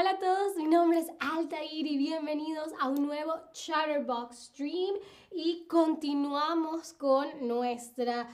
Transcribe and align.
Hola 0.00 0.12
a 0.12 0.18
todos, 0.18 0.56
mi 0.56 0.64
nombre 0.64 0.98
es 0.98 1.08
Altair 1.18 1.86
y 1.86 1.98
bienvenidos 1.98 2.72
a 2.80 2.88
un 2.88 3.04
nuevo 3.04 3.34
Chatterbox 3.52 4.46
Stream 4.46 4.94
y 5.30 5.66
continuamos 5.68 6.94
con 6.94 7.26
nuestra 7.46 8.26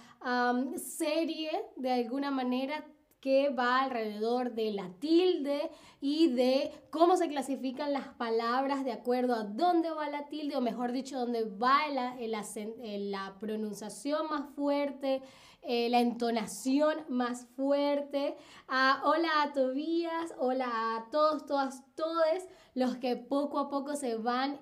serie 0.77 1.50
de 1.74 1.91
alguna 1.91 2.30
manera 2.30 2.87
que 3.27 3.48
va 3.48 3.80
alrededor 3.80 4.54
de 4.54 4.70
la 4.70 4.88
tilde 5.00 5.68
y 6.00 6.29
de 6.29 6.70
cómo 6.90 7.16
se 7.16 7.27
clasifican 7.27 7.92
las 7.92 8.06
palabras 8.06 8.84
de 8.84 8.92
acuerdo 8.92 9.34
a 9.34 9.42
dónde 9.42 9.91
va 9.91 10.09
la 10.09 10.29
tilde, 10.29 10.54
o 10.54 10.60
mejor 10.60 10.92
dicho, 10.92 11.18
dónde 11.18 11.42
va 11.42 11.88
la, 11.88 12.14
la 12.20 13.36
pronunciación 13.41 14.28
más 14.30 14.54
fuerte, 14.54 15.23
eh, 15.62 15.88
la 15.88 15.98
entonación 15.98 16.98
más 17.09 17.48
fuerte. 17.56 18.37
Ah, 18.68 19.02
hola 19.04 19.43
a 19.43 19.52
Tobías, 19.52 20.32
hola 20.38 20.68
a 20.68 21.10
todos, 21.10 21.46
todas, 21.46 21.82
todos 21.96 22.45
los 22.74 22.96
que 22.98 23.16
poco 23.16 23.59
a 23.59 23.68
poco 23.68 23.96
se 23.96 24.15
van 24.15 24.60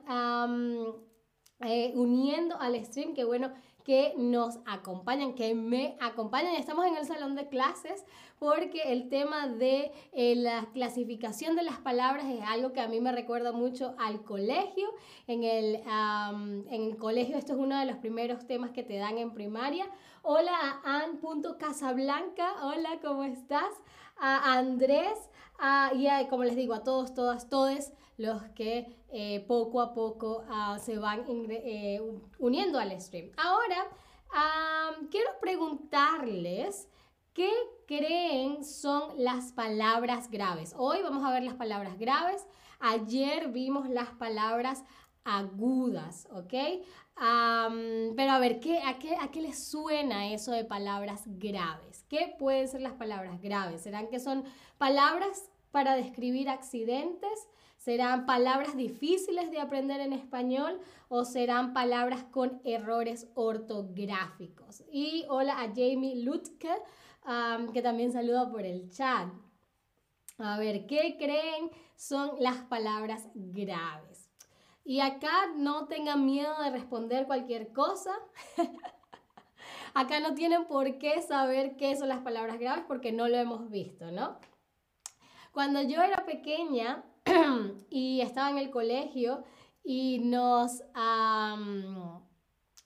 eh, 1.61 1.93
uniendo 1.95 2.59
al 2.59 2.83
stream, 2.83 3.13
que 3.13 3.25
bueno 3.25 3.53
que 3.85 4.15
nos 4.17 4.59
acompañan, 4.67 5.35
que 5.35 5.55
me 5.55 5.97
acompañan. 6.01 6.55
Estamos 6.55 6.87
en 6.87 6.97
el 6.97 7.05
salón 7.05 7.37
de 7.37 7.49
clases 7.49 8.05
porque 8.39 8.81
el 8.93 9.09
tema 9.09 9.47
de 9.47 9.93
eh, 10.13 10.35
la 10.37 10.67
clasificación 10.73 11.55
de 11.55 11.63
las 11.63 11.79
palabras 11.79 12.25
es 12.27 12.41
algo 12.43 12.73
que 12.73 12.81
a 12.81 12.89
mí 12.89 13.01
me 13.01 13.13
recuerda 13.13 13.53
mucho 13.53 13.95
al 13.99 14.23
colegio. 14.23 14.89
En 15.27 15.45
el, 15.45 15.83
en 15.85 16.83
el 16.83 16.97
colegio 16.97 17.37
esto 17.37 17.53
es 17.53 17.59
uno 17.59 17.79
de 17.79 17.87
los 17.87 17.99
primeros 17.99 18.47
temas 18.47 18.71
que 18.71 18.83
te 18.83 18.97
dan 18.97 19.19
en 19.19 19.35
primaria. 19.35 19.87
Hola 20.23 20.53
a 20.85 21.03
Ann.casablanca, 21.03 22.67
hola, 22.67 22.99
¿cómo 23.03 23.25
estás? 23.25 23.71
A 24.17 24.55
Andrés, 24.55 25.19
y 25.95 26.27
como 26.29 26.45
les 26.45 26.57
digo, 26.57 26.75
a 26.75 26.83
todos, 26.83 27.15
todas, 27.15 27.49
todes 27.49 27.93
los 28.17 28.43
que 28.55 28.97
eh, 29.13 29.45
poco 29.47 29.81
a 29.81 29.93
poco 29.93 30.45
ah, 30.49 30.79
se 30.79 30.99
van 30.99 31.25
eh, 31.29 32.01
uniendo 32.39 32.79
al 32.79 33.01
stream. 33.01 33.31
Ahora, 33.37 33.89
quiero 35.11 35.31
preguntarles 35.41 36.89
qué 37.33 37.51
creen 37.87 38.65
son 38.65 39.13
las 39.17 39.53
palabras 39.53 40.31
graves. 40.31 40.75
Hoy 40.77 41.03
vamos 41.03 41.25
a 41.25 41.31
ver 41.31 41.43
las 41.43 41.55
palabras 41.55 41.99
graves. 41.99 42.47
Ayer 42.81 43.49
vimos 43.49 43.89
las 43.89 44.11
palabras 44.11 44.85
agudas, 45.25 46.29
¿ok? 46.33 46.55
pero 48.17 48.33
a 48.33 48.39
ver, 48.41 48.61
¿qué, 48.61 48.81
a, 48.83 48.99
qué, 48.99 49.17
¿a 49.17 49.31
qué 49.31 49.41
les 49.41 49.65
suena 49.69 50.33
eso 50.33 50.53
de 50.53 50.65
palabras 50.65 51.23
graves? 51.27 52.05
¿Qué 52.09 52.35
pueden 52.39 52.69
ser 52.69 52.81
las 52.81 52.95
palabras 52.95 53.41
graves? 53.41 53.83
¿Serán 53.83 54.09
que 54.09 54.19
son 54.19 54.45
palabras 54.79 55.49
para 55.71 55.95
describir 55.95 56.49
accidentes? 56.49 57.49
¿Serán 57.77 58.25
palabras 58.25 58.77
difíciles 58.77 59.51
de 59.51 59.61
aprender 59.61 60.01
en 60.01 60.13
español 60.13 60.81
o 61.09 61.25
serán 61.25 61.75
palabras 61.75 62.25
con 62.25 62.61
errores 62.65 63.29
ortográficos? 63.35 64.83
Y 64.91 65.25
hola 65.29 65.61
a 65.61 65.69
Jamie 65.69 66.23
Lutke, 66.25 66.75
que 67.73 67.83
también 67.83 68.11
saluda 68.11 68.51
por 68.51 68.63
el 68.63 68.91
chat. 68.91 69.29
A 70.39 70.59
ver, 70.59 70.87
¿qué 70.87 71.17
creen 71.19 71.71
son 71.95 72.33
las 72.41 72.57
palabras 72.65 73.29
graves? 73.35 74.14
Y 74.85 75.01
acá 75.01 75.47
no 75.57 75.87
tengan 75.87 76.27
miedo 76.27 76.55
de 76.63 76.71
responder 76.71 77.27
cualquier 77.27 77.73
cosa. 77.73 78.13
acá 79.95 80.21
no 80.21 80.35
tienen 80.35 80.67
por 80.67 80.99
qué 80.99 81.23
saber 81.23 81.77
qué 81.77 81.97
son 81.97 82.09
las 82.09 82.21
palabras 82.21 82.59
graves 82.59 82.85
porque 82.87 83.11
no 83.13 83.29
lo 83.29 83.37
hemos 83.37 83.71
visto, 83.71 84.11
¿no? 84.13 84.39
Cuando 85.53 85.81
yo 85.83 86.03
era 86.03 86.27
pequeña, 86.27 87.05
y 87.91 88.21
estaba 88.21 88.51
en 88.51 88.59
el 88.59 88.71
colegio 88.71 89.45
y 89.83 90.19
nos, 90.19 90.83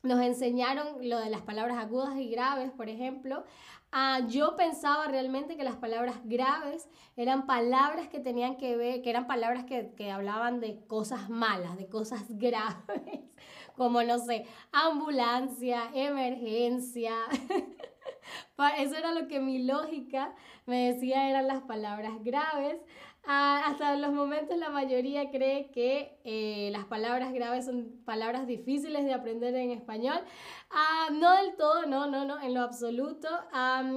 nos 0.03 0.21
enseñaron 0.23 1.09
lo 1.09 1.19
de 1.19 1.31
las 1.31 1.43
palabras 1.43 1.79
agudas 1.79 2.17
y 2.17 2.29
graves, 2.29 2.71
por 2.71 2.89
ejemplo. 2.89 3.45
Ah, 3.91 4.21
yo 4.29 4.55
pensaba 4.55 5.09
realmente 5.09 5.57
que 5.57 5.65
las 5.65 5.77
palabras 5.77 6.17
graves 6.25 6.89
eran 7.17 7.47
palabras 7.47 8.09
que 8.09 8.21
tenían 8.21 8.57
que 8.57 8.77
ver, 8.77 9.01
que 9.03 9.11
eran 9.11 9.27
palabras 9.27 9.65
que, 9.65 9.95
que 9.97 10.11
hablaban 10.11 10.61
de 10.61 10.85
cosas 10.87 11.31
malas, 11.31 11.77
de 11.79 11.89
cosas 11.89 12.25
graves, 12.29 13.21
como 13.77 14.03
no 14.03 14.19
sé, 14.19 14.47
ambulancia, 14.73 15.91
emergencia. 15.95 17.15
Eso 18.79 18.97
era 18.97 19.13
lo 19.13 19.27
que 19.27 19.41
mi 19.41 19.63
lógica 19.63 20.35
me 20.67 20.93
decía 20.93 21.31
eran 21.31 21.47
las 21.47 21.63
palabras 21.63 22.13
graves. 22.23 22.77
Ah, 23.31 23.65
hasta 23.67 23.95
los 23.97 24.11
momentos 24.15 24.57
la 24.57 24.71
mayoría 24.71 25.31
cree 25.31 25.71
que 25.71 26.19
eh, 26.25 26.71
las 26.73 26.87
palabras 26.87 27.31
graves 27.35 27.67
son 27.67 28.01
palabras 28.07 28.47
difíciles 28.47 29.05
de 29.05 29.13
aprender 29.13 29.55
en 29.55 29.71
español. 29.71 30.19
Ah, 30.71 31.09
no 31.13 31.31
del 31.33 31.55
todo, 31.57 31.85
no, 31.85 32.07
no, 32.07 32.25
no, 32.25 32.41
en 32.41 32.55
lo 32.55 32.63
absoluto. 32.63 33.29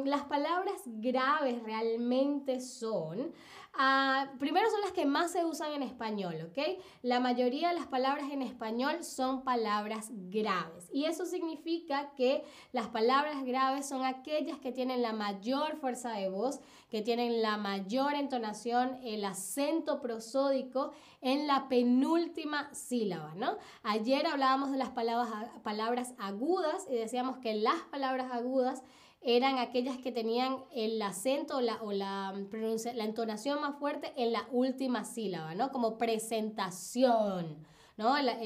las 0.03 0.23
palabras 0.23 0.81
graves 0.85 1.63
realmente 1.63 2.59
son 2.59 3.31
Ah, 3.73 4.27
primero 4.37 4.69
son 4.69 4.81
las 4.81 4.91
que 4.91 5.05
más 5.05 5.31
se 5.31 5.45
usan 5.45 5.71
en 5.71 5.81
español, 5.81 6.35
¿ok? 6.49 6.77
La 7.03 7.21
mayoría 7.21 7.69
de 7.69 7.75
las 7.75 7.87
palabras 7.87 8.29
en 8.29 8.41
español 8.41 9.03
son 9.03 9.43
palabras 9.43 10.09
graves. 10.11 10.89
Y 10.91 11.05
eso 11.05 11.25
significa 11.25 12.11
que 12.15 12.43
las 12.73 12.89
palabras 12.89 13.45
graves 13.45 13.87
son 13.87 14.03
aquellas 14.03 14.59
que 14.59 14.73
tienen 14.73 15.01
la 15.01 15.13
mayor 15.13 15.77
fuerza 15.77 16.11
de 16.11 16.29
voz, 16.29 16.59
que 16.89 17.01
tienen 17.01 17.41
la 17.41 17.55
mayor 17.55 18.13
entonación, 18.15 18.99
el 19.03 19.23
acento 19.23 20.01
prosódico 20.01 20.91
en 21.21 21.47
la 21.47 21.69
penúltima 21.69 22.73
sílaba, 22.73 23.33
¿no? 23.35 23.57
Ayer 23.83 24.27
hablábamos 24.27 24.71
de 24.71 24.77
las 24.77 24.89
palabras, 24.89 25.49
palabras 25.63 26.13
agudas 26.17 26.85
y 26.89 26.95
decíamos 26.95 27.37
que 27.37 27.53
las 27.53 27.79
palabras 27.83 28.33
agudas 28.33 28.83
eran 29.21 29.59
aquellas 29.59 29.97
que 29.97 30.11
tenían 30.11 30.57
el 30.71 31.01
acento 31.01 31.57
o 31.57 31.61
la, 31.61 31.81
o 31.81 31.91
la, 31.91 32.33
la 32.95 33.03
entonación 33.03 33.61
más 33.61 33.77
fuerte 33.77 34.13
en 34.17 34.31
la 34.31 34.47
última 34.51 35.03
sílaba, 35.03 35.53
¿no? 35.53 35.71
Como 35.71 35.97
presentación, 35.97 37.65
¿no? 37.97 38.19
La, 38.21 38.37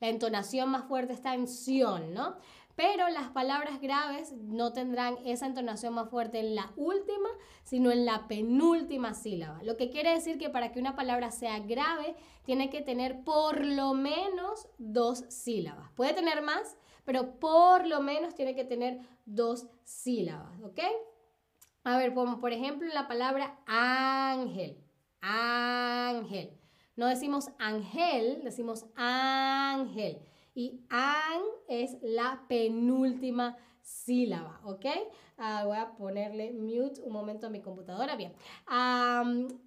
la 0.00 0.08
entonación 0.08 0.70
más 0.70 0.84
fuerte 0.84 1.12
está 1.12 1.34
en 1.34 1.46
sion, 1.46 2.12
¿no? 2.12 2.36
Pero 2.74 3.08
las 3.08 3.30
palabras 3.30 3.80
graves 3.80 4.32
no 4.32 4.72
tendrán 4.72 5.18
esa 5.24 5.46
entonación 5.46 5.94
más 5.94 6.10
fuerte 6.10 6.38
en 6.38 6.54
la 6.54 6.72
última, 6.76 7.28
sino 7.64 7.90
en 7.90 8.04
la 8.06 8.28
penúltima 8.28 9.14
sílaba. 9.14 9.60
Lo 9.64 9.76
que 9.76 9.90
quiere 9.90 10.12
decir 10.12 10.38
que 10.38 10.48
para 10.48 10.70
que 10.70 10.78
una 10.78 10.94
palabra 10.94 11.32
sea 11.32 11.58
grave, 11.58 12.14
tiene 12.44 12.70
que 12.70 12.80
tener 12.80 13.24
por 13.24 13.64
lo 13.66 13.94
menos 13.94 14.68
dos 14.78 15.24
sílabas. 15.28 15.90
Puede 15.96 16.14
tener 16.14 16.40
más, 16.40 16.76
pero 17.04 17.40
por 17.40 17.84
lo 17.84 18.00
menos 18.00 18.36
tiene 18.36 18.54
que 18.54 18.64
tener 18.64 19.00
dos 19.34 19.68
sílabas, 19.84 20.60
¿ok? 20.62 20.80
A 21.84 21.96
ver, 21.98 22.12
por 22.14 22.52
ejemplo 22.52 22.88
la 22.92 23.08
palabra 23.08 23.58
ángel, 23.66 24.76
ángel. 25.20 26.58
No 26.96 27.06
decimos 27.06 27.50
ángel, 27.58 28.40
decimos 28.42 28.86
ángel. 28.96 30.20
Y 30.54 30.80
an 30.88 31.40
es 31.68 31.96
la 32.02 32.44
penúltima 32.48 33.56
sílaba, 33.80 34.60
¿ok? 34.64 34.86
Ah, 35.36 35.62
voy 35.64 35.76
a 35.76 35.92
ponerle 35.92 36.52
mute 36.52 37.00
un 37.02 37.12
momento 37.12 37.46
a 37.46 37.50
mi 37.50 37.60
computadora. 37.60 38.16
Bien. 38.16 38.32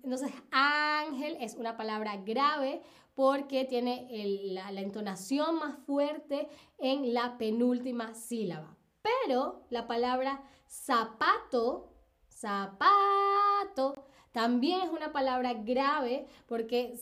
entonces, 0.04 0.32
ángel 0.52 1.38
es 1.40 1.56
una 1.56 1.78
palabra 1.78 2.18
grave 2.18 2.82
porque 3.16 3.66
tiene 3.66 4.08
la, 4.52 4.70
entonación 4.82 5.56
más 5.56 5.78
fuerte 5.86 6.50
en 6.78 7.14
la 7.14 7.38
penúltima 7.38 8.14
sílaba. 8.14 8.76
Pero 9.02 9.66
la 9.70 9.88
palabra 9.88 10.44
zapato, 10.68 11.92
zapato, 12.30 14.06
también 14.32 14.82
es 14.82 14.90
una 14.90 15.12
palabra 15.12 15.54
grave 15.54 16.28
porque 16.48 16.94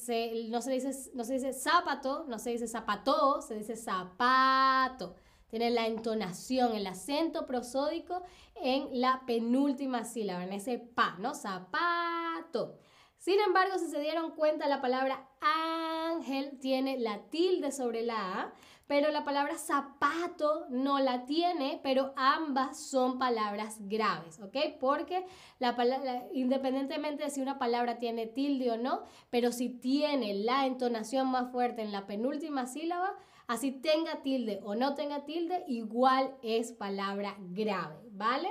no, 0.49 0.61
se 0.61 0.71
dice, 0.71 1.11
no 1.13 1.23
se 1.23 1.33
dice 1.33 1.53
zapato, 1.53 2.25
no 2.27 2.39
se 2.39 2.51
dice 2.51 2.67
zapato, 2.67 3.41
se 3.41 3.55
dice 3.55 3.75
zapato. 3.75 5.15
Tiene 5.47 5.69
la 5.71 5.87
entonación, 5.87 6.75
el 6.75 6.87
acento 6.87 7.45
prosódico 7.45 8.23
en 8.55 8.99
la 8.99 9.23
penúltima 9.25 10.03
sílaba, 10.03 10.43
en 10.43 10.53
ese 10.53 10.77
pa, 10.79 11.17
¿no? 11.19 11.33
Zapato. 11.33 12.77
Sin 13.17 13.39
embargo, 13.39 13.77
si 13.77 13.87
se 13.87 13.99
dieron 13.99 14.31
cuenta, 14.31 14.67
la 14.67 14.81
palabra 14.81 15.27
ángel 15.41 16.59
tiene 16.59 16.97
la 16.99 17.29
tilde 17.29 17.71
sobre 17.71 18.01
la 18.03 18.41
A, 18.41 18.53
pero 18.89 19.11
la 19.11 19.23
palabra 19.23 19.55
zapato 19.55 20.65
no 20.69 20.97
la 20.97 21.27
tiene, 21.27 21.79
pero 21.83 22.11
ambas 22.15 22.79
son 22.79 23.19
palabras 23.19 23.77
graves, 23.81 24.39
¿ok? 24.39 24.57
Porque 24.79 25.27
la 25.59 25.75
palabra, 25.75 26.25
independientemente 26.33 27.23
de 27.23 27.29
si 27.29 27.39
una 27.39 27.59
palabra 27.59 27.99
tiene 27.99 28.25
tilde 28.25 28.71
o 28.71 28.77
no, 28.77 29.03
pero 29.29 29.51
si 29.51 29.69
tiene 29.69 30.33
la 30.33 30.65
entonación 30.65 31.27
más 31.27 31.51
fuerte 31.51 31.83
en 31.83 31.91
la 31.91 32.07
penúltima 32.07 32.65
sílaba, 32.65 33.13
así 33.45 33.71
tenga 33.71 34.23
tilde 34.23 34.59
o 34.63 34.73
no 34.73 34.95
tenga 34.95 35.23
tilde, 35.23 35.63
igual 35.67 36.35
es 36.41 36.71
palabra 36.71 37.35
grave, 37.39 38.09
¿vale? 38.13 38.49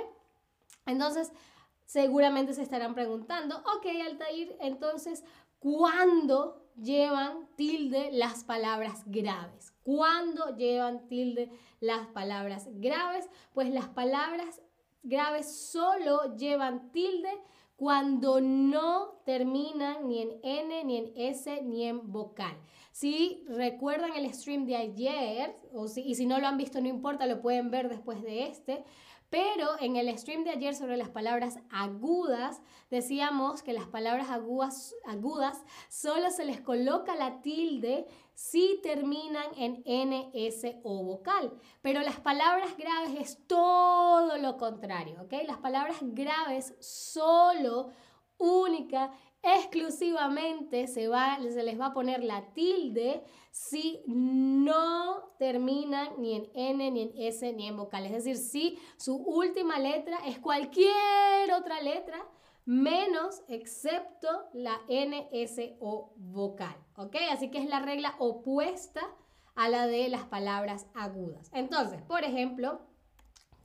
Entonces, 0.85 1.33
seguramente 1.83 2.53
se 2.53 2.61
estarán 2.61 2.93
preguntando, 2.93 3.57
ok, 3.57 3.87
Altair, 4.05 4.55
entonces, 4.61 5.25
cuando 5.59 6.58
llevan 6.81 7.47
tilde 7.55 8.09
las 8.11 8.43
palabras 8.43 9.03
graves. 9.05 9.73
¿Cuándo 9.83 10.55
llevan 10.55 11.07
tilde 11.07 11.51
las 11.79 12.07
palabras 12.07 12.67
graves? 12.73 13.29
Pues 13.53 13.69
las 13.69 13.87
palabras 13.87 14.61
graves 15.03 15.51
solo 15.51 16.35
llevan 16.35 16.91
tilde 16.91 17.31
cuando 17.75 18.41
no 18.41 19.21
terminan 19.25 20.07
ni 20.07 20.21
en 20.21 20.39
N, 20.43 20.83
ni 20.83 20.97
en 20.97 21.13
S, 21.15 21.61
ni 21.61 21.85
en 21.85 22.11
vocal. 22.11 22.57
Si 22.91 23.45
recuerdan 23.47 24.11
el 24.17 24.33
stream 24.33 24.65
de 24.65 24.75
ayer, 24.75 25.55
o 25.73 25.87
si, 25.87 26.01
y 26.01 26.15
si 26.15 26.25
no 26.25 26.39
lo 26.39 26.47
han 26.47 26.57
visto, 26.57 26.81
no 26.81 26.89
importa, 26.89 27.25
lo 27.25 27.41
pueden 27.41 27.71
ver 27.71 27.87
después 27.87 28.21
de 28.21 28.47
este, 28.47 28.83
pero 29.29 29.79
en 29.79 29.95
el 29.95 30.17
stream 30.17 30.43
de 30.43 30.51
ayer 30.51 30.75
sobre 30.75 30.97
las 30.97 31.09
palabras 31.09 31.59
agudas, 31.69 32.61
decíamos 32.89 33.61
que 33.61 33.73
las 33.73 33.87
palabras 33.87 34.29
agudas, 34.29 34.95
agudas 35.05 35.63
solo 35.87 36.31
se 36.31 36.45
les 36.45 36.61
coloca 36.61 37.15
la 37.15 37.41
tilde 37.41 38.07
si 38.33 38.79
terminan 38.81 39.45
en 39.55 39.83
NS 39.85 40.77
o 40.83 41.03
vocal. 41.03 41.53
Pero 41.81 42.01
las 42.01 42.19
palabras 42.19 42.75
graves 42.77 43.19
es 43.19 43.47
todo 43.47 44.37
lo 44.37 44.57
contrario, 44.57 45.21
¿ok? 45.21 45.33
Las 45.45 45.57
palabras 45.57 45.97
graves 46.01 46.73
solo, 46.79 47.91
única 48.37 49.11
exclusivamente 49.41 50.87
se, 50.87 51.07
va, 51.07 51.39
les 51.39 51.79
va 51.79 51.87
a 51.87 51.93
poner 51.93 52.23
la 52.23 52.53
tilde 52.53 53.23
si 53.51 54.01
no 54.05 55.33
terminan 55.37 56.09
ni 56.19 56.35
en 56.35 56.49
N, 56.53 56.91
ni 56.91 57.01
en 57.01 57.11
S, 57.15 57.53
ni 57.53 57.67
en 57.67 57.77
vocal. 57.77 58.05
Es 58.05 58.11
decir, 58.11 58.37
si 58.37 58.77
su 58.97 59.15
última 59.15 59.79
letra 59.79 60.17
es 60.25 60.39
cualquier 60.39 61.53
otra 61.57 61.81
letra 61.81 62.25
menos 62.65 63.41
excepto 63.47 64.27
la 64.53 64.79
N, 64.87 65.29
S 65.31 65.77
o 65.79 66.13
vocal. 66.17 66.75
¿Ok? 66.97 67.15
Así 67.31 67.49
que 67.49 67.57
es 67.59 67.67
la 67.67 67.79
regla 67.79 68.15
opuesta 68.19 69.01
a 69.55 69.69
la 69.69 69.87
de 69.87 70.07
las 70.09 70.25
palabras 70.25 70.85
agudas. 70.93 71.49
Entonces, 71.53 72.01
por 72.03 72.23
ejemplo, 72.23 72.81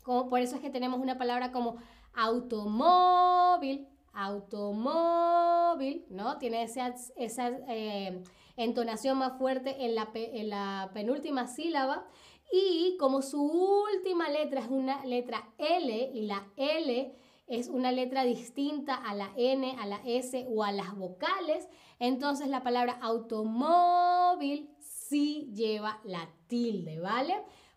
como, 0.02 0.28
por 0.28 0.40
eso 0.40 0.56
es 0.56 0.62
que 0.62 0.70
tenemos 0.70 1.00
una 1.00 1.18
palabra 1.18 1.52
como 1.52 1.76
automóvil, 2.14 3.88
automóvil, 4.14 6.06
¿no? 6.10 6.38
Tiene 6.38 6.62
esa, 6.62 6.94
esa 7.16 7.48
eh, 7.68 8.22
entonación 8.56 9.18
más 9.18 9.38
fuerte 9.38 9.84
en 9.84 9.94
la, 9.94 10.10
en 10.14 10.48
la 10.48 10.90
penúltima 10.94 11.46
sílaba. 11.46 12.06
Y 12.52 12.96
como 12.98 13.22
su 13.22 13.42
última 13.42 14.28
letra 14.28 14.60
es 14.60 14.68
una 14.68 15.04
letra 15.04 15.52
L 15.58 16.10
y 16.14 16.26
la 16.26 16.46
L 16.56 17.16
es 17.46 17.68
una 17.68 17.92
letra 17.92 18.24
distinta 18.24 18.94
a 18.94 19.14
la 19.14 19.30
N, 19.36 19.76
a 19.78 19.86
la 19.86 20.00
S 20.04 20.46
o 20.48 20.64
a 20.64 20.72
las 20.72 20.96
vocales, 20.96 21.68
entonces 21.98 22.48
la 22.48 22.62
palabra 22.62 22.98
automóvil 23.02 24.70
sí 24.78 25.50
lleva 25.52 26.00
la 26.04 26.28
tilde, 26.46 27.00
¿vale? 27.00 27.34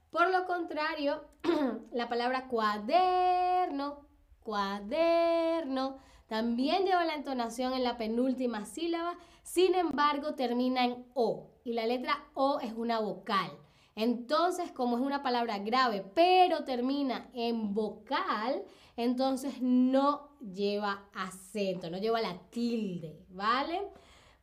Por 0.10 0.30
lo 0.32 0.46
contrario, 0.46 1.26
la 1.92 2.08
palabra 2.08 2.48
cuaderno, 2.48 4.08
cuaderno, 4.42 6.00
también 6.28 6.86
lleva 6.86 7.06
la 7.06 7.16
entonación 7.16 7.74
en 7.74 7.84
la 7.84 7.98
penúltima 7.98 8.66
sílaba, 8.66 9.18
sin 9.44 9.76
embargo 9.76 10.36
termina 10.36 10.86
en 10.86 11.06
O 11.14 11.52
y 11.64 11.74
la 11.74 11.86
letra 11.86 12.26
O 12.34 12.60
es 12.60 12.74
una 12.74 13.00
vocal. 13.00 13.50
Entonces, 13.96 14.72
como 14.72 14.98
es 14.98 15.04
una 15.04 15.24
palabra 15.24 15.58
grave, 15.58 16.06
pero 16.14 16.64
termina 16.64 17.30
en 17.34 17.74
vocal, 17.74 18.64
entonces 18.96 19.60
no 19.62 20.38
lleva 20.40 21.10
acento, 21.16 21.90
no 21.90 21.98
lleva 21.98 22.22
la 22.22 22.38
tilde, 22.52 23.26
¿vale? 23.30 23.82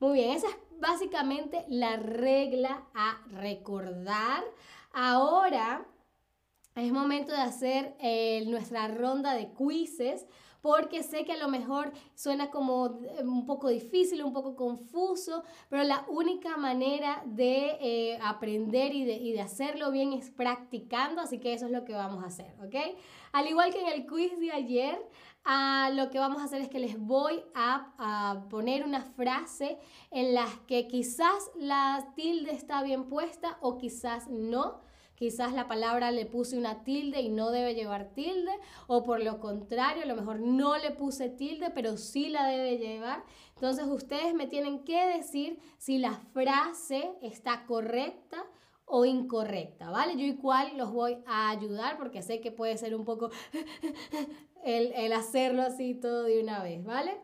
Muy 0.00 0.14
bien, 0.14 0.30
esa 0.30 0.48
es 0.48 0.56
básicamente 0.80 1.64
la 1.68 1.96
regla 1.96 2.88
a 2.94 3.22
recordar. 3.30 4.42
Ahora 4.92 5.86
es 6.74 6.90
momento 6.90 7.32
de 7.32 7.38
hacer 7.38 7.94
eh, 8.00 8.44
nuestra 8.46 8.88
ronda 8.88 9.34
de 9.34 9.52
quizzes 9.52 10.26
porque 10.64 11.02
sé 11.02 11.26
que 11.26 11.32
a 11.32 11.36
lo 11.36 11.48
mejor 11.48 11.92
suena 12.14 12.50
como 12.50 12.98
eh, 13.02 13.22
un 13.22 13.44
poco 13.44 13.68
difícil, 13.68 14.24
un 14.24 14.32
poco 14.32 14.56
confuso, 14.56 15.44
pero 15.68 15.84
la 15.84 16.06
única 16.08 16.56
manera 16.56 17.22
de 17.26 17.76
eh, 17.82 18.18
aprender 18.22 18.94
y 18.94 19.04
de, 19.04 19.42
hacerlo 19.42 19.90
bien 19.90 20.14
es 20.14 20.30
practicando, 20.30 21.20
así 21.20 21.38
que 21.38 21.52
eso 21.52 21.66
es 21.66 21.72
lo 21.72 21.84
que 21.84 21.92
vamos 21.92 22.24
a 22.24 22.28
hacer, 22.28 22.54
¿ok? 22.64 22.96
Al 23.32 23.46
igual 23.46 23.74
que 23.74 23.80
en 23.82 23.88
el 23.88 24.06
quiz 24.06 24.38
de 24.40 24.52
ayer, 24.52 24.98
ah, 25.44 25.90
lo 25.92 26.10
que 26.10 26.18
vamos 26.18 26.40
a 26.40 26.46
hacer 26.46 26.62
es 26.62 26.70
que 26.70 26.78
les 26.78 26.98
voy 26.98 27.42
a, 27.54 27.92
a, 27.98 28.48
poner 28.48 28.86
una 28.86 29.02
frase 29.02 29.78
en 30.10 30.32
la 30.32 30.46
que 30.66 30.88
quizás 30.88 31.50
la 31.56 32.14
tilde 32.16 32.52
está 32.52 32.82
bien 32.82 33.10
puesta 33.10 33.58
o 33.60 33.76
quizás 33.76 34.30
no. 34.30 34.80
Quizás 35.14 35.52
la 35.52 35.68
palabra 35.68 36.10
le 36.10 36.26
puse 36.26 36.58
una 36.58 36.82
tilde 36.82 37.20
y 37.20 37.28
no 37.28 37.50
debe 37.50 37.74
llevar 37.74 38.12
tilde, 38.14 38.50
o 38.88 39.04
por 39.04 39.22
lo 39.22 39.38
contrario, 39.38 40.02
a 40.02 40.06
lo 40.06 40.16
mejor 40.16 40.40
no 40.40 40.76
le 40.76 40.90
puse 40.90 41.28
tilde, 41.28 41.70
pero 41.70 41.96
sí 41.96 42.28
la 42.28 42.48
debe 42.48 42.78
llevar. 42.78 43.24
Entonces 43.54 43.86
ustedes 43.86 44.34
me 44.34 44.46
tienen 44.46 44.84
que 44.84 45.06
decir 45.06 45.60
si 45.78 45.98
la 45.98 46.14
frase 46.32 47.12
está 47.22 47.64
correcta 47.66 48.44
o 48.86 49.04
incorrecta, 49.04 49.90
¿vale? 49.90 50.16
Yo 50.16 50.24
igual 50.24 50.76
los 50.76 50.92
voy 50.92 51.18
a 51.26 51.50
ayudar 51.50 51.96
porque 51.96 52.22
sé 52.22 52.40
que 52.40 52.50
puede 52.50 52.76
ser 52.76 52.94
un 52.94 53.04
poco 53.04 53.30
el, 54.64 54.92
el 54.92 55.12
hacerlo 55.12 55.62
así 55.62 55.94
todo 55.94 56.24
de 56.24 56.42
una 56.42 56.62
vez, 56.62 56.84
¿vale? 56.84 57.20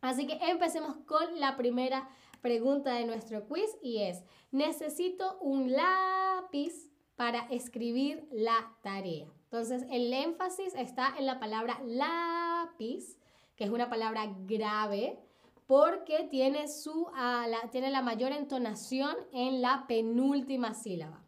Así 0.00 0.26
que 0.26 0.34
empecemos 0.50 0.96
con 1.06 1.40
la 1.40 1.56
primera 1.56 2.10
pregunta 2.42 2.92
de 2.92 3.06
nuestro 3.06 3.46
quiz 3.46 3.70
y 3.80 4.02
es, 4.02 4.22
necesito 4.50 5.38
un 5.40 5.72
lápiz 5.72 6.93
para 7.16 7.46
escribir 7.50 8.26
la 8.32 8.74
tarea. 8.82 9.26
Entonces, 9.44 9.84
el 9.90 10.12
énfasis 10.12 10.74
está 10.74 11.14
en 11.18 11.26
la 11.26 11.38
palabra 11.38 11.80
lápiz, 11.84 13.18
que 13.56 13.64
es 13.64 13.70
una 13.70 13.88
palabra 13.88 14.34
grave, 14.46 15.18
porque 15.66 16.26
tiene, 16.30 16.68
su, 16.68 17.08
la, 17.14 17.70
tiene 17.70 17.90
la 17.90 18.02
mayor 18.02 18.32
entonación 18.32 19.14
en 19.32 19.62
la 19.62 19.86
penúltima 19.86 20.74
sílaba. 20.74 21.22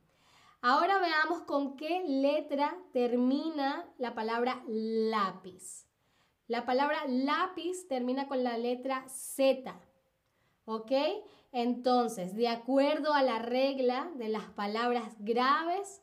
Ahora 0.60 0.98
veamos 0.98 1.42
con 1.42 1.76
qué 1.76 2.02
letra 2.06 2.76
termina 2.92 3.88
la 3.98 4.14
palabra 4.14 4.62
lápiz. 4.66 5.86
La 6.48 6.66
palabra 6.66 6.98
lápiz 7.06 7.86
termina 7.88 8.26
con 8.28 8.42
la 8.42 8.58
letra 8.58 9.08
Z. 9.08 9.78
¿Ok? 10.66 10.92
Entonces, 11.52 12.36
de 12.36 12.48
acuerdo 12.48 13.14
a 13.14 13.22
la 13.22 13.38
regla 13.38 14.10
de 14.16 14.28
las 14.28 14.44
palabras 14.50 15.14
graves, 15.20 16.02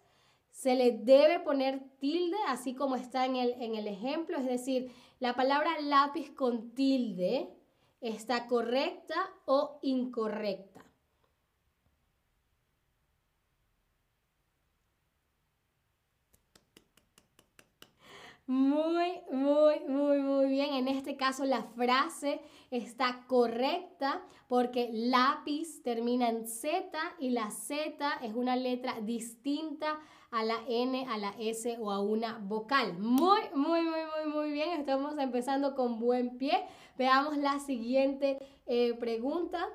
se 0.50 0.76
le 0.76 0.92
debe 0.92 1.40
poner 1.40 1.84
tilde, 2.00 2.38
así 2.48 2.74
como 2.74 2.96
está 2.96 3.26
en 3.26 3.36
el, 3.36 3.52
en 3.62 3.76
el 3.76 3.88
ejemplo, 3.88 4.38
es 4.38 4.46
decir, 4.46 4.92
la 5.20 5.36
palabra 5.36 5.80
lápiz 5.82 6.32
con 6.32 6.72
tilde 6.72 7.50
está 8.02 8.48
correcta 8.48 9.16
o 9.46 9.80
incorrecta. 9.82 10.73
Muy, 18.46 19.22
muy, 19.32 19.80
muy, 19.88 20.20
muy 20.20 20.48
bien. 20.48 20.74
En 20.74 20.90
este 20.90 21.16
caso 21.16 21.46
la 21.46 21.64
frase 21.64 22.42
está 22.72 23.26
correcta 23.28 24.22
porque 24.50 24.90
lápiz 24.92 25.82
termina 25.82 26.28
en 26.28 26.46
Z 26.46 26.98
y 27.20 27.30
la 27.30 27.52
Z 27.52 28.20
es 28.22 28.34
una 28.34 28.58
letra 28.58 29.00
distinta 29.00 29.98
a 30.30 30.44
la 30.44 30.58
N, 30.68 31.08
a 31.08 31.18
la 31.18 31.34
S 31.40 31.78
o 31.80 31.90
a 31.90 32.02
una 32.02 32.38
vocal. 32.40 32.98
Muy, 33.00 33.40
muy, 33.56 33.82
muy, 33.84 34.02
muy, 34.06 34.34
muy 34.34 34.52
bien. 34.52 34.72
Estamos 34.72 35.18
empezando 35.18 35.74
con 35.74 36.02
buen 36.02 36.38
pie. 36.38 36.66
Veamos 36.98 37.38
la 37.38 37.60
siguiente 37.60 38.40
eh, 38.66 38.94
pregunta 38.96 39.70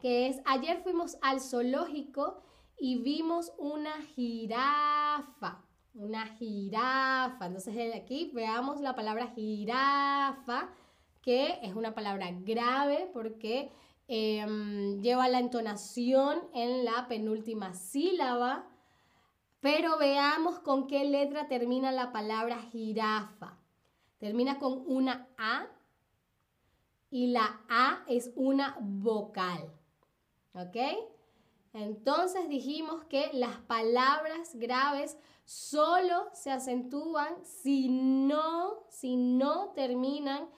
que 0.00 0.28
es, 0.28 0.40
ayer 0.46 0.82
fuimos 0.82 1.18
al 1.20 1.40
zoológico 1.40 2.42
y 2.78 3.02
vimos 3.02 3.52
una 3.58 3.92
jirafa 4.14 5.65
una 5.96 6.26
jirafa. 6.26 7.46
Entonces 7.46 7.94
aquí 7.94 8.30
veamos 8.34 8.80
la 8.80 8.94
palabra 8.94 9.28
jirafa, 9.28 10.68
que 11.22 11.58
es 11.62 11.74
una 11.74 11.94
palabra 11.94 12.30
grave 12.30 13.10
porque 13.12 13.70
em, 14.08 15.00
lleva 15.00 15.28
la 15.28 15.40
entonación 15.40 16.38
en 16.54 16.84
la 16.84 17.08
penúltima 17.08 17.74
sílaba. 17.74 18.66
Pero 19.60 19.98
veamos 19.98 20.60
con 20.60 20.86
qué 20.86 21.04
letra 21.04 21.48
termina 21.48 21.90
la 21.90 22.12
palabra 22.12 22.58
jirafa. 22.70 23.58
Termina 24.18 24.58
con 24.58 24.84
una 24.86 25.28
A 25.38 25.66
y 27.10 27.28
la 27.28 27.60
A 27.68 28.04
es 28.06 28.32
una 28.36 28.76
vocal. 28.80 29.72
¿Ok? 30.54 30.76
Entonces 31.76 32.48
dijimos 32.48 33.04
que 33.04 33.28
las 33.34 33.58
palabras 33.58 34.54
graves 34.54 35.18
solo 35.44 36.30
se 36.32 36.50
acentúan 36.50 37.34
si 37.44 37.90
no, 37.90 38.86
si 38.88 39.16
no 39.16 39.72
terminan 39.74 40.48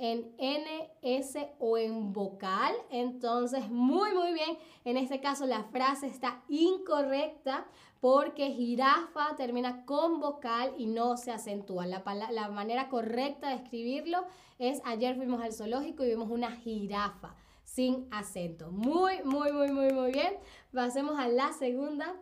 en 0.00 0.34
N, 0.36 0.90
S 1.00 1.52
o 1.60 1.78
en 1.78 2.12
vocal. 2.12 2.74
Entonces, 2.90 3.70
muy, 3.70 4.14
muy 4.14 4.32
bien. 4.32 4.58
En 4.84 4.96
este 4.96 5.20
caso, 5.20 5.46
la 5.46 5.62
frase 5.62 6.08
está 6.08 6.42
incorrecta 6.48 7.66
porque 8.00 8.50
jirafa 8.50 9.36
termina 9.36 9.86
con 9.86 10.18
vocal 10.18 10.74
y 10.76 10.86
no 10.86 11.16
se 11.16 11.30
acentúa. 11.30 11.86
La, 11.86 12.02
la 12.32 12.48
manera 12.48 12.88
correcta 12.88 13.50
de 13.50 13.54
escribirlo 13.62 14.24
es 14.58 14.82
ayer 14.84 15.14
fuimos 15.14 15.40
al 15.40 15.52
zoológico 15.52 16.02
y 16.02 16.08
vimos 16.08 16.30
una 16.30 16.50
jirafa 16.50 17.36
sin 17.64 18.06
acento. 18.10 18.70
Muy, 18.70 19.22
muy, 19.24 19.52
muy, 19.52 19.72
muy, 19.72 19.92
muy 19.92 20.12
bien. 20.12 20.34
Pasemos 20.72 21.18
a 21.18 21.28
la 21.28 21.52
segunda. 21.52 22.14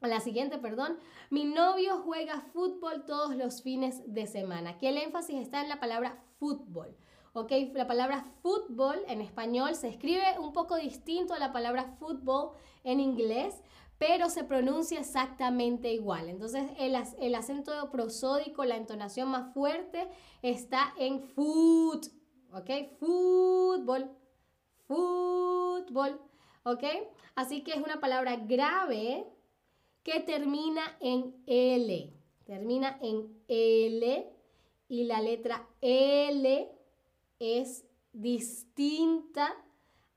A 0.00 0.08
la 0.08 0.20
siguiente, 0.20 0.58
perdón. 0.58 0.98
Mi 1.28 1.44
novio 1.44 2.02
juega 2.04 2.40
fútbol 2.52 3.04
todos 3.04 3.36
los 3.36 3.62
fines 3.62 4.02
de 4.06 4.26
semana. 4.26 4.70
Aquí 4.70 4.86
el 4.86 4.96
énfasis 4.96 5.36
está 5.36 5.60
en 5.60 5.68
la 5.68 5.78
palabra 5.78 6.24
fútbol. 6.38 6.96
¿ok? 7.32 7.52
La 7.74 7.86
palabra 7.86 8.24
fútbol 8.42 8.98
en 9.08 9.20
español 9.20 9.74
se 9.74 9.88
escribe 9.88 10.38
un 10.38 10.52
poco 10.52 10.76
distinto 10.76 11.34
a 11.34 11.38
la 11.38 11.52
palabra 11.52 11.96
fútbol 11.98 12.52
en 12.84 13.00
inglés, 13.00 13.62
pero 13.98 14.30
se 14.30 14.44
pronuncia 14.44 15.00
exactamente 15.00 15.92
igual. 15.92 16.28
Entonces 16.28 16.70
el, 16.78 16.96
el 17.18 17.34
acento 17.34 17.72
prosódico, 17.90 18.64
la 18.64 18.76
entonación 18.76 19.28
más 19.28 19.52
fuerte 19.52 20.08
está 20.42 20.94
en 20.98 21.22
foot, 21.22 22.06
¿ok? 22.52 22.70
Fútbol, 22.98 24.10
fútbol, 24.90 26.20
¿ok? 26.64 26.82
Así 27.36 27.62
que 27.62 27.70
es 27.70 27.78
una 27.78 28.00
palabra 28.00 28.34
grave 28.34 29.24
que 30.02 30.18
termina 30.18 30.82
en 30.98 31.32
L, 31.46 32.12
termina 32.44 32.98
en 33.00 33.40
L 33.46 34.32
y 34.88 35.04
la 35.04 35.20
letra 35.22 35.68
L 35.80 36.68
es 37.38 37.84
distinta 38.12 39.54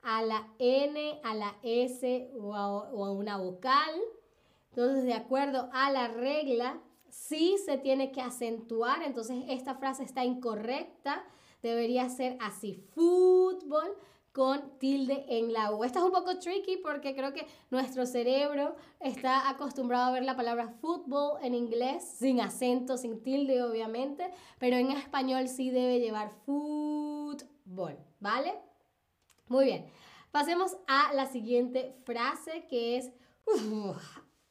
a 0.02 0.22
la 0.22 0.48
N, 0.58 1.20
a 1.22 1.34
la 1.36 1.56
S 1.62 2.32
o 2.36 2.56
a, 2.56 3.12
una 3.12 3.36
vocal. 3.36 3.94
Entonces, 4.70 5.04
de 5.04 5.14
acuerdo 5.14 5.70
a 5.72 5.92
la 5.92 6.08
regla, 6.08 6.80
sí 7.10 7.56
se 7.64 7.78
tiene 7.78 8.10
que 8.10 8.20
acentuar. 8.20 9.04
Entonces, 9.04 9.44
esta 9.48 9.76
frase 9.76 10.02
está 10.02 10.24
incorrecta. 10.24 11.24
Debería 11.62 12.08
ser 12.08 12.36
así, 12.40 12.74
fútbol 12.92 13.96
con 14.34 14.78
tilde 14.80 15.24
en 15.28 15.52
la 15.52 15.70
U. 15.70 15.84
Esta 15.84 16.00
es 16.00 16.04
un 16.04 16.10
poco 16.10 16.40
tricky 16.40 16.78
porque 16.78 17.14
creo 17.14 17.32
que 17.32 17.46
nuestro 17.70 18.04
cerebro 18.04 18.74
está 18.98 19.48
acostumbrado 19.48 20.06
a 20.06 20.10
ver 20.10 20.24
la 20.24 20.34
palabra 20.34 20.66
fútbol 20.80 21.38
en 21.40 21.54
inglés 21.54 22.02
sin 22.18 22.40
acento, 22.40 22.96
sin 22.98 23.22
tilde 23.22 23.62
obviamente, 23.62 24.28
pero 24.58 24.76
en 24.76 24.90
español 24.90 25.46
sí 25.46 25.70
debe 25.70 26.00
llevar 26.00 26.32
fútbol, 26.44 27.96
¿vale? 28.18 28.54
Muy 29.46 29.66
bien, 29.66 29.86
pasemos 30.32 30.76
a 30.88 31.14
la 31.14 31.26
siguiente 31.26 31.94
frase 32.04 32.66
que 32.68 32.96
es, 32.96 33.12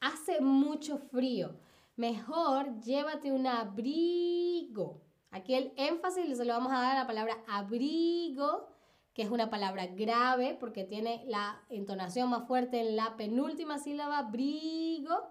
hace 0.00 0.40
mucho 0.40 0.96
frío, 0.96 1.58
mejor 1.96 2.80
llévate 2.80 3.32
un 3.32 3.46
abrigo. 3.46 5.02
Aquí 5.30 5.52
el 5.52 5.74
énfasis 5.76 6.38
se 6.38 6.44
lo 6.46 6.54
vamos 6.54 6.72
a 6.72 6.80
dar 6.80 6.96
a 6.96 7.00
la 7.00 7.06
palabra 7.06 7.36
abrigo, 7.46 8.73
que 9.14 9.22
es 9.22 9.30
una 9.30 9.48
palabra 9.48 9.86
grave 9.86 10.56
porque 10.58 10.84
tiene 10.84 11.22
la 11.26 11.62
entonación 11.70 12.30
más 12.30 12.46
fuerte 12.46 12.80
en 12.80 12.96
la 12.96 13.16
penúltima 13.16 13.78
sílaba, 13.78 14.18
abrigo, 14.18 15.30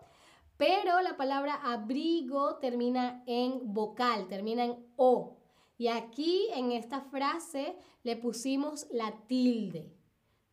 pero 0.57 1.01
la 1.01 1.17
palabra 1.17 1.55
abrigo 1.55 2.55
termina 2.57 3.23
en 3.27 3.73
vocal, 3.73 4.27
termina 4.27 4.63
en 4.63 4.77
O. 4.95 5.37
Y 5.77 5.87
aquí 5.89 6.47
en 6.53 6.71
esta 6.71 7.01
frase 7.01 7.75
le 8.03 8.15
pusimos 8.15 8.87
la 8.91 9.11
tilde, 9.27 9.93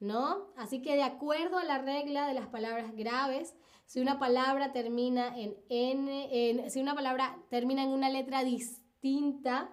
¿no? 0.00 0.48
Así 0.56 0.82
que 0.82 0.96
de 0.96 1.02
acuerdo 1.02 1.58
a 1.58 1.64
la 1.64 1.78
regla 1.78 2.26
de 2.26 2.34
las 2.34 2.48
palabras 2.48 2.96
graves, 2.96 3.54
si 3.84 4.00
una 4.00 4.18
palabra 4.18 4.72
termina 4.72 5.36
en 5.38 5.56
N, 5.68 6.68
si 6.70 6.80
una 6.80 6.94
palabra 6.94 7.38
termina 7.48 7.84
en 7.84 7.90
una 7.90 8.08
letra 8.08 8.42
distinta, 8.42 9.70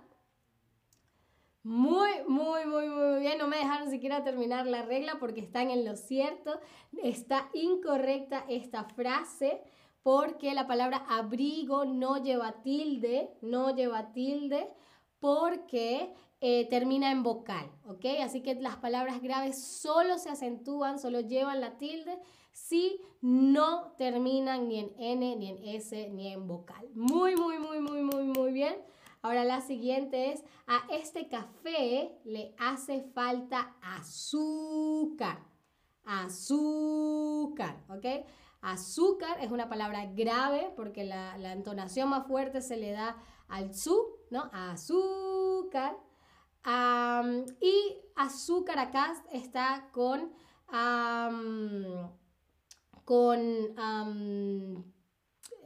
muy, 1.68 2.10
muy, 2.30 2.66
muy, 2.66 2.88
muy 2.88 3.20
bien. 3.20 3.38
No 3.38 3.48
me 3.50 3.58
dejaron 3.58 3.90
siquiera 3.90 4.24
terminar 4.24 4.66
la 4.66 4.84
regla 4.84 5.18
porque 5.20 5.42
están 5.42 5.70
en 5.70 5.84
lo 5.84 5.98
cierto. 5.98 6.62
Está 7.04 7.50
incorrecta 7.54 8.46
esta 8.48 8.86
frase 8.86 9.62
porque 10.02 10.54
la 10.54 10.66
palabra 10.66 11.06
abrigo 11.10 11.84
no 11.84 12.24
lleva 12.24 12.62
tilde, 12.62 13.30
no 13.42 13.76
lleva 13.76 14.14
tilde 14.14 14.70
porque 15.20 16.14
eh, 16.40 16.70
termina 16.70 17.12
en 17.12 17.22
vocal, 17.22 17.70
¿ok? 17.86 18.06
Así 18.24 18.42
que 18.42 18.56
las 18.56 18.78
palabras 18.78 19.22
graves 19.22 19.62
solo 19.62 20.18
se 20.20 20.30
acentúan, 20.30 21.00
solo 21.00 21.20
llevan 21.20 21.60
la 21.60 21.78
tilde 21.78 22.18
si 22.54 23.02
no 23.20 23.92
terminan 23.98 24.70
ni 24.70 24.80
en 24.80 24.94
N, 24.98 25.36
ni 25.36 25.50
en 25.50 25.76
S, 25.76 26.10
ni 26.12 26.32
en 26.32 26.48
vocal. 26.48 26.88
Muy, 26.94 27.36
muy, 27.36 27.60
muy, 27.60 27.82
muy, 27.82 28.04
muy, 28.04 28.24
muy 28.24 28.54
bien. 28.54 28.78
Ahora 29.28 29.44
la 29.44 29.60
siguiente 29.60 30.32
es, 30.32 30.42
a 30.68 30.86
este 30.90 31.28
café 31.28 32.18
le 32.24 32.56
hace 32.58 33.02
falta 33.14 33.76
azúcar. 33.82 35.44
Azúcar, 36.06 37.76
¿ok? 37.90 38.26
Azúcar 38.62 39.38
es 39.42 39.52
una 39.52 39.68
palabra 39.68 40.06
grave 40.06 40.72
porque 40.78 41.04
la, 41.04 41.52
entonación 41.52 42.08
más 42.08 42.26
fuerte 42.26 42.62
se 42.62 42.78
le 42.78 42.94
da 42.94 43.18
al 43.50 43.74
su, 43.74 44.16
¿no? 44.32 44.50
Azúcar. 44.54 45.98
y 47.60 47.98
azúcar 48.16 48.80
acá 48.80 49.14
está 49.34 49.90
con, 49.92 50.32
con 53.04 53.40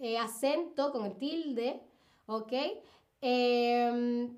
eh, 0.02 0.18
acento, 0.18 0.92
con 0.92 1.20
tilde, 1.20 1.84
¿ok? 2.26 2.54
Em, 3.22 4.36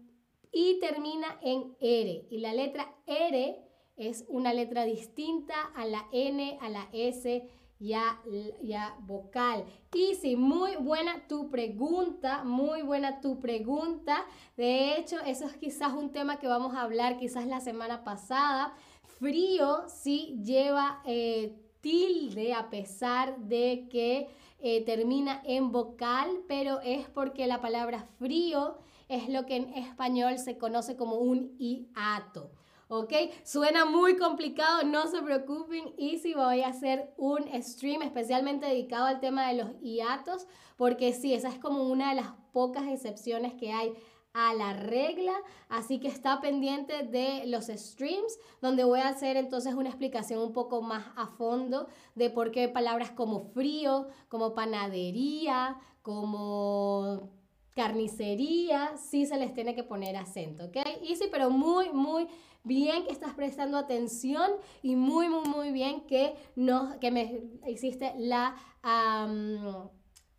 y 0.52 0.80
termina 0.80 1.40
en 1.42 1.75
R. 1.80 2.28
Y 2.30 2.38
la 2.40 2.54
letra 2.54 2.94
R 3.08 3.63
es 3.96 4.25
una 4.28 4.54
letra 4.54 4.86
distinta 4.86 5.56
a 5.75 5.86
la 5.86 6.06
N, 6.12 6.58
a 6.62 6.70
la 6.70 6.90
S 6.92 7.50
ya, 7.80 8.22
ya 8.62 8.96
vocal. 9.02 9.66
Y 9.94 10.16
sí, 10.16 10.36
muy 10.36 10.75
buena 10.78 11.28
tu 11.28 11.50
pregunta, 11.50 12.44
muy 12.44 12.82
buena 12.82 13.20
tu 13.20 13.40
pregunta. 13.40 14.25
De 14.56 14.98
hecho, 14.98 15.20
eso 15.25 15.46
es 15.46 15.58
quizás 15.58 15.94
un 15.94 16.12
tema 16.12 16.40
que 16.40 16.48
vamos 16.48 16.75
a 16.75 16.82
hablar 16.82 17.18
quizás 17.18 17.46
la 17.48 17.60
semana 17.60 18.04
pasada. 18.04 18.74
Frío 19.20 19.88
sí 19.88 20.40
lleva 20.44 21.02
eh, 21.06 21.62
tilde 21.84 22.54
a 22.54 22.70
pesar 22.70 23.38
de 23.38 23.88
que 23.92 24.30
eh, 24.60 24.86
termina 24.86 25.42
en 25.44 25.74
vocal, 25.74 26.30
pero 26.48 26.80
es 26.80 27.10
porque 27.10 27.46
la 27.46 27.60
palabra 27.60 28.08
frío 28.18 28.78
es 29.10 29.28
lo 29.28 29.46
que 29.46 29.58
en 29.58 29.74
español 29.74 30.40
se 30.40 30.58
conoce 30.58 30.96
como 30.96 31.18
un 31.18 31.58
hiato. 31.58 32.50
¿ok? 32.88 33.12
Suena 33.44 33.84
muy 33.84 34.16
complicado, 34.16 34.84
no 34.84 35.08
se 35.08 35.22
preocupen. 35.22 35.94
Y 35.98 36.20
si 36.20 36.34
voy 36.34 36.62
a 36.62 36.70
hacer 36.70 37.13
un 37.18 37.44
stream 37.62 38.02
especialmente 38.02 38.66
dedicado 38.66 39.06
al 39.06 39.20
tema 39.20 39.50
de 39.50 39.56
los 39.56 39.80
hiatos, 39.82 40.48
porque 40.78 41.12
sí, 41.12 41.34
esa 41.34 41.50
es 41.50 41.58
como 41.60 41.84
una 41.84 42.12
de 42.12 42.22
las 42.22 42.32
pocas 42.54 42.88
excepciones 42.88 43.54
que 43.56 43.74
hay 43.74 43.94
a 44.34 44.54
la 44.54 44.74
regla, 44.74 45.34
así 45.70 46.00
que 46.00 46.08
está 46.08 46.42
pendiente 46.42 47.04
de 47.04 47.46
los 47.46 47.68
streams 47.68 48.40
donde 48.62 48.84
voy 48.84 49.00
a 49.00 49.10
hacer 49.10 49.38
entonces 49.38 49.75
una 49.75 49.90
explicación 49.90 50.42
un 50.42 50.54
poco 50.54 50.82
más 50.82 51.06
a 51.16 51.28
fondo 51.28 51.88
de 52.16 52.30
por 52.30 52.52
qué 52.52 52.68
palabras 52.68 53.12
como 53.12 53.42
frío, 53.42 54.08
como 54.30 54.56
panadería, 54.56 55.78
como 56.02 57.30
carnicería, 57.75 58.98
sí 58.98 59.25
se 59.25 59.38
les 59.38 59.54
tiene 59.54 59.75
que 59.75 59.84
poner 59.84 60.16
acento, 60.16 60.66
¿ok? 60.66 60.78
Y 61.04 61.16
sí, 61.16 61.25
pero 61.32 61.50
muy, 61.50 61.90
muy 61.92 62.28
bien 62.63 63.04
que 63.06 63.12
estás 63.12 63.34
prestando 63.34 63.78
atención 63.78 64.52
y 64.82 64.96
muy, 64.96 65.30
muy, 65.30 65.48
muy 65.48 65.72
bien 65.72 66.02
que, 66.02 66.36
no, 66.56 67.00
que 67.00 67.12
me 67.12 67.44
hiciste 67.68 68.13
la, 68.18 68.56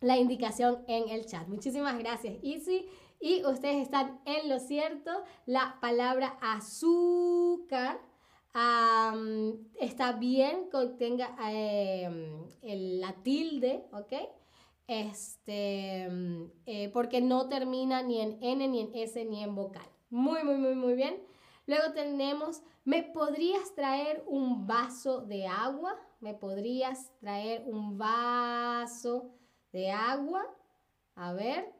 la 0.00 0.16
indicación 0.16 0.84
en 0.86 1.08
el 1.08 1.26
chat. 1.26 1.46
Muchísimas 1.48 1.98
gracias, 1.98 2.34
Easy. 2.42 2.86
Y 3.21 3.44
ustedes 3.44 3.83
están 3.83 4.21
en 4.25 4.49
lo 4.49 4.59
cierto, 4.59 5.11
la 5.47 5.78
palabra 5.80 6.38
azúcar 6.40 8.00
está 9.80 10.12
bien 10.12 10.68
que 10.71 10.87
tenga 10.99 11.35
em, 11.50 12.47
la 12.62 13.12
tilde, 13.23 13.85
¿ok? 13.92 14.12
Este, 14.87 16.09
eh, 16.66 16.90
porque 16.92 17.21
no 17.21 17.49
termina 17.49 18.02
ni 18.02 18.21
en 18.21 18.38
N, 18.42 18.68
ni 18.68 18.80
en 18.80 18.94
S, 18.94 19.25
ni 19.25 19.42
en 19.42 19.54
vocal. 19.54 19.87
Muy, 20.11 20.44
muy, 20.44 20.56
muy, 20.56 20.75
muy 20.75 20.94
bien. 20.94 21.21
Luego 21.66 21.92
tenemos, 21.94 22.62
¿me 22.85 23.02
podrías 23.02 23.75
traer 23.75 24.23
un 24.26 24.66
vaso 24.66 25.23
de 25.23 25.47
agua? 25.47 25.99
¿Me 26.21 26.35
podrías 26.35 27.11
traer 27.18 27.64
un 27.66 27.97
vaso 27.97 29.33
de 29.73 29.90
agua? 29.90 30.44
A 31.16 31.33
ver. 31.33 31.73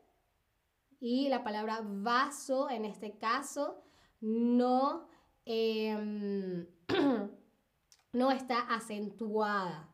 Y 1.01 1.29
la 1.29 1.45
palabra 1.45 1.81
vaso 1.83 2.71
en 2.71 2.85
este 2.85 3.17
caso 3.19 3.83
no, 4.21 5.07
em, 5.45 6.67
no 8.13 8.31
está 8.31 8.61
acentuada. 8.61 9.91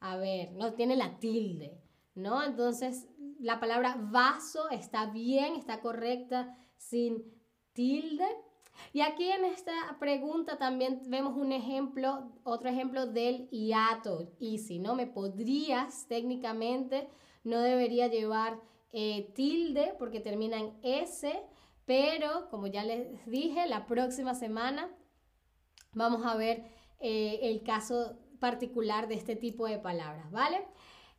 A 0.00 0.16
ver, 0.16 0.52
no 0.52 0.74
tiene 0.74 0.96
la 0.96 1.18
tilde, 1.18 1.78
¿no? 2.14 2.42
Entonces, 2.42 3.06
la 3.38 3.60
palabra 3.60 3.96
vaso 3.98 4.68
está 4.70 5.06
bien, 5.06 5.56
está 5.56 5.80
correcta 5.80 6.56
sin 6.76 7.22
tilde. 7.72 8.26
Y 8.92 9.02
aquí 9.02 9.30
en 9.30 9.44
esta 9.44 9.72
pregunta 9.98 10.58
también 10.58 11.02
vemos 11.06 11.36
un 11.36 11.52
ejemplo, 11.52 12.32
otro 12.44 12.70
ejemplo 12.70 13.06
del 13.06 13.48
hiato. 13.50 14.32
Y 14.38 14.58
si 14.58 14.78
no 14.78 14.94
me 14.94 15.06
podrías 15.06 16.06
técnicamente, 16.08 17.08
no 17.44 17.60
debería 17.60 18.08
llevar 18.08 18.60
eh, 18.92 19.32
tilde 19.34 19.94
porque 19.98 20.20
termina 20.20 20.58
en 20.58 20.78
S, 20.82 21.30
pero 21.84 22.48
como 22.50 22.66
ya 22.66 22.84
les 22.84 23.24
dije, 23.26 23.66
la 23.66 23.86
próxima 23.86 24.34
semana 24.34 24.90
vamos 25.92 26.24
a 26.24 26.36
ver 26.36 26.64
eh, 27.00 27.40
el 27.42 27.62
caso 27.62 28.18
particular 28.38 29.08
de 29.08 29.14
este 29.14 29.36
tipo 29.36 29.66
de 29.66 29.78
palabras, 29.78 30.30
¿vale? 30.30 30.66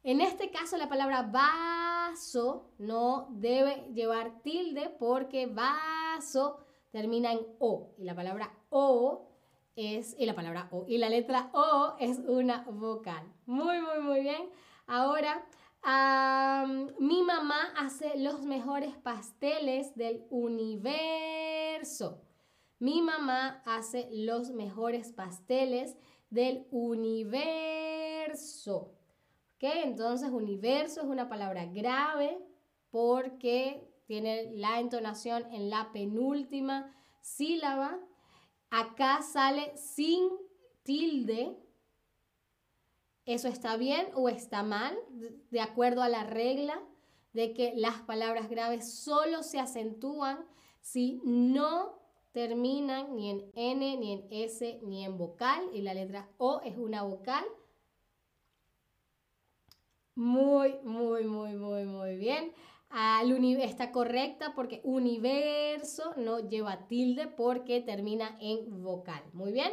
En 0.03 0.19
este 0.19 0.49
caso 0.49 0.77
la 0.77 0.89
palabra 0.89 1.23
vaso 1.23 2.71
no 2.77 3.27
debe 3.31 3.91
llevar 3.93 4.41
tilde 4.41 4.89
porque 4.97 5.45
vaso 5.45 6.65
termina 6.91 7.31
en 7.31 7.39
O 7.59 7.93
y 7.97 8.03
la 8.03 8.15
palabra 8.15 8.51
O 8.69 9.29
es, 9.75 10.15
y 10.17 10.25
la 10.25 10.35
palabra 10.35 10.67
O, 10.71 10.85
y 10.87 10.97
la 10.97 11.09
letra 11.09 11.49
O 11.53 11.95
es 11.99 12.19
una 12.19 12.63
vocal. 12.63 13.31
Muy, 13.45 13.79
muy, 13.81 13.99
muy 14.01 14.21
bien. 14.21 14.49
Ahora, 14.87 15.45
mi 15.83 17.23
mamá 17.23 17.73
hace 17.77 18.17
los 18.17 18.43
mejores 18.43 18.95
pasteles 18.97 19.95
del 19.95 20.25
universo. 20.29 22.21
Mi 22.79 23.01
mamá 23.01 23.61
hace 23.65 24.09
los 24.11 24.51
mejores 24.51 25.11
pasteles 25.11 25.97
del 26.29 26.67
universo. 26.71 27.37
¿Ok? 29.55 29.63
Entonces, 29.83 30.29
universo 30.29 31.01
es 31.01 31.07
una 31.07 31.29
palabra 31.29 31.65
grave 31.65 32.39
porque 32.89 33.87
tiene 34.05 34.51
la 34.55 34.79
entonación 34.79 35.45
en 35.51 35.69
la 35.69 35.91
penúltima 35.91 36.93
sílaba. 37.21 37.99
Acá 38.69 39.21
sale 39.21 39.75
sin 39.77 40.29
tilde. 40.83 41.55
¿Eso 43.25 43.47
está 43.47 43.77
bien 43.77 44.07
o 44.13 44.29
está 44.29 44.63
mal? 44.63 44.97
De 45.51 45.61
acuerdo 45.61 46.01
a 46.01 46.09
la 46.09 46.23
regla 46.23 46.81
de 47.33 47.53
que 47.53 47.73
las 47.75 48.01
palabras 48.01 48.49
graves 48.49 48.93
solo 48.93 49.43
se 49.43 49.59
acentúan 49.59 50.45
si 50.81 51.21
no 51.23 51.99
terminan 52.31 53.15
ni 53.15 53.29
en 53.29 53.51
N, 53.55 53.97
ni 53.97 54.13
en 54.13 54.27
S, 54.31 54.79
ni 54.83 55.05
en 55.05 55.17
vocal. 55.17 55.69
Y 55.73 55.81
la 55.81 55.93
letra 55.93 56.29
O 56.37 56.61
es 56.63 56.77
una 56.77 57.03
vocal. 57.03 57.45
Muy, 60.15 60.79
muy, 60.83 61.25
muy, 61.25 61.53
muy, 61.53 61.85
muy 61.85 62.17
bien 62.17 62.53
está 63.63 63.91
correcta 63.91 64.53
porque 64.55 64.81
universo 64.83 66.13
no 66.17 66.39
lleva 66.39 66.87
tilde 66.87 67.27
porque 67.27 67.81
termina 67.81 68.37
en 68.39 68.83
vocal. 68.83 69.23
Muy 69.33 69.51
bien. 69.51 69.71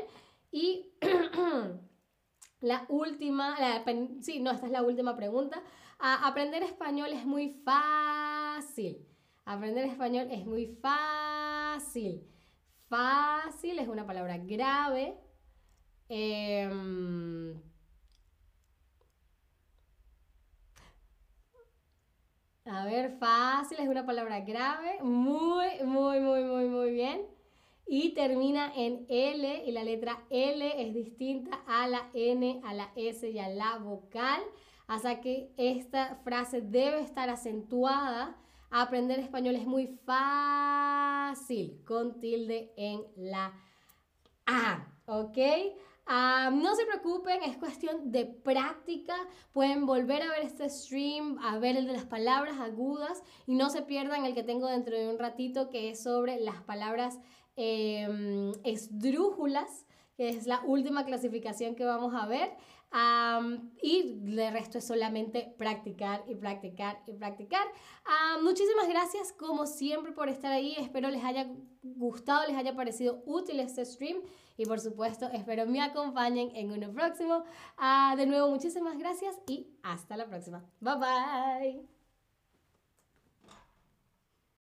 Y 0.51 0.87
la 2.61 2.87
última, 2.89 3.57
sí, 4.21 4.41
no, 4.41 4.51
esta 4.51 4.67
es 4.67 4.73
la 4.73 4.83
última 4.83 5.17
pregunta. 5.17 5.63
aprender 5.99 6.63
español 6.63 7.13
es 7.13 7.25
muy 7.25 7.51
fácil. 7.65 9.07
Aprender 9.45 9.85
español 9.87 10.29
es 10.31 10.45
muy 10.47 10.67
fácil. 10.83 12.23
Fácil 12.89 13.79
es 13.79 13.89
una 13.89 14.07
palabra 14.07 14.39
grave. 14.39 15.19
Eh, 16.09 16.69
A 22.67 22.85
ver, 22.85 23.17
fácil 23.19 23.79
es 23.81 23.89
una 23.89 24.05
palabra 24.07 24.41
grave. 24.41 24.99
Muy, 25.03 25.67
muy, 25.85 26.21
muy, 26.21 26.45
muy, 26.45 26.69
muy 26.69 26.91
bien. 26.93 27.27
Y 27.89 28.11
termina 28.11 28.71
en 28.77 29.07
L 29.09 29.65
y 29.65 29.73
la 29.73 29.83
letra 29.83 30.23
L 30.29 30.83
es 30.83 30.93
distinta 30.95 31.63
a 31.67 31.89
la 31.89 32.11
N, 32.13 32.61
a 32.65 32.75
la 32.75 32.93
S 32.95 33.29
y 33.29 33.39
a 33.39 33.49
la 33.49 33.79
vocal. 33.79 34.43
Hasta 34.87 35.21
que 35.21 35.51
esta 35.57 36.21
frase 36.23 36.61
debe 36.61 37.01
estar 37.01 37.31
acentuada. 37.31 38.37
Aprender 38.71 39.19
español 39.19 39.57
es 39.57 39.67
muy 39.67 39.87
fácil 40.05 41.83
con 41.87 42.21
tilde 42.21 42.73
en 42.77 43.03
la 43.17 43.55
A. 44.45 44.87
¿Ok? 45.07 45.39
no 46.53 46.75
se 46.75 46.87
preocupen, 46.87 47.43
es 47.43 47.57
cuestión 47.59 48.11
de 48.11 48.25
práctica. 48.25 49.15
Pueden 49.53 49.85
volver 49.87 50.23
a 50.23 50.31
ver 50.31 50.43
este 50.43 50.69
stream, 50.71 51.39
a 51.39 51.59
ver 51.59 51.77
el 51.77 51.87
de 51.87 51.93
las 51.93 52.05
palabras 52.05 52.59
agudas 52.59 53.23
y 53.47 53.55
no 53.55 53.69
se 53.69 53.83
pierdan 53.83 54.25
el 54.25 54.35
que 54.35 54.43
tengo 54.43 54.69
dentro 54.69 54.97
de 54.97 55.09
un 55.09 55.19
ratito 55.19 55.69
que 55.69 55.91
es 55.91 56.03
sobre 56.03 56.41
las 56.41 56.63
palabras 56.63 57.19
em, 57.59 58.53
esdrújulas, 58.63 59.85
que 60.17 60.29
es 60.29 60.47
la 60.47 60.63
última 60.65 61.05
clasificación 61.05 61.75
que 61.75 61.85
vamos 61.85 62.15
a 62.15 62.27
ver. 62.27 62.51
y 63.83 64.21
de 64.35 64.51
resto 64.51 64.79
es 64.79 64.87
solamente 64.87 65.55
practicar 65.59 66.25
y 66.27 66.35
practicar 66.35 67.03
y 67.07 67.13
practicar. 67.13 67.67
muchísimas 68.43 68.89
gracias 68.89 69.33
como 69.33 69.67
siempre 69.67 70.13
por 70.13 70.29
estar 70.29 70.53
ahí. 70.53 70.75
Espero 70.79 71.11
les 71.11 71.23
haya 71.23 71.47
gustado, 71.83 72.47
les 72.47 72.57
haya 72.57 72.75
parecido 72.75 73.23
útil 73.27 73.61
este 73.61 73.85
stream. 73.85 74.19
Y 74.57 74.65
por 74.65 74.81
supuesto, 74.81 75.29
espero 75.33 75.67
me 75.67 75.81
acompañen 75.81 76.51
en 76.55 76.73
uno 76.73 76.93
próximo. 76.93 77.45
Ah, 77.77 78.15
de 78.17 78.27
nuevo, 78.27 78.49
muchísimas 78.51 78.99
gracias 78.99 79.37
y 79.49 79.67
hasta 79.83 80.17
la 80.17 80.27
próxima. 80.27 80.65
Bye 80.81 80.97
bye. 80.97 81.98